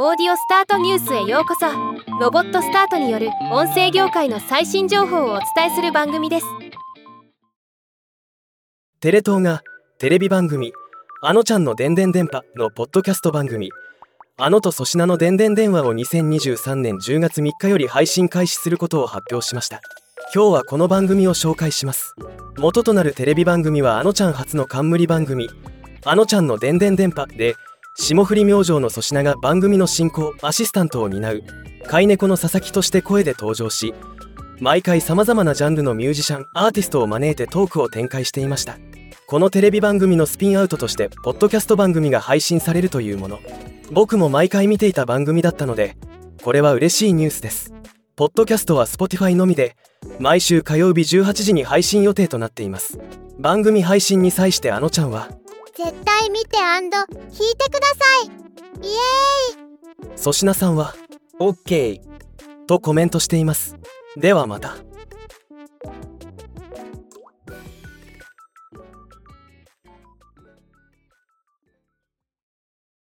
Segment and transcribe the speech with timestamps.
[0.00, 1.66] オーディオスタートニュースへようこそ。
[2.20, 6.46] ロボットスタートによる音声業界の最新情報をお伝えする番組です。
[9.00, 9.64] テレ東が
[9.98, 10.72] テレビ番組
[11.20, 13.70] 「あのちゃんのでんでん電波」のポッドキャスト番組
[14.38, 19.80] 「あのと粗品のでんでん電話」を2023年10月3日より配信開始することを発表しました。
[20.32, 22.14] 今日はこの番組を紹介します。
[22.56, 25.50] 元となるテレビ番組はあのちゃん初の冠番組
[26.06, 27.56] 「あのちゃんのでんでん電波」で
[28.00, 31.42] 霜降り明星の粗品が番組の進行アシスタントを担う
[31.88, 33.92] 飼い猫の佐々木として声で登場し
[34.60, 38.78] 毎回さまざまなジャンルのミュージシャンアーティストを招いてトークを展開していました。
[39.26, 43.40] このテレビ番組のスピンアウトとしてポッドキャスト番組が配信されるというもの。
[43.92, 45.96] 僕も毎回見ていた番組だったので
[46.42, 47.74] これは嬉しいニュースです。
[48.16, 49.76] ポッドキャストは Spotify のみで
[50.18, 52.98] 毎週火曜日18時に配信予定となっています。
[53.38, 55.28] 番組配信に際してあのちゃんは
[55.78, 56.58] 絶対見て
[57.12, 58.26] 弾いてください。
[58.84, 60.18] イエーイ。
[60.18, 60.96] 粗品さんは
[61.38, 62.00] OK
[62.66, 63.76] とコメントしています。
[64.16, 64.74] ではまた。